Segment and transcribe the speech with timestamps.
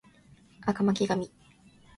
[0.65, 1.29] 赤巻紙